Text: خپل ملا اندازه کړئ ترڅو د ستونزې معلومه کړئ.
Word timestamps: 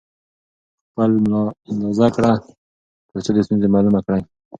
خپل 0.87 1.09
ملا 1.23 1.43
اندازه 1.69 2.07
کړئ 2.15 2.35
ترڅو 3.09 3.29
د 3.33 3.37
ستونزې 3.45 3.67
معلومه 3.73 3.99
کړئ. 4.05 4.21